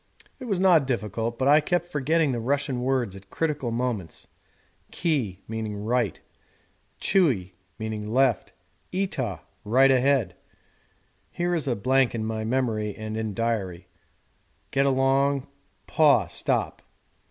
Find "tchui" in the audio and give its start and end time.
6.99-7.53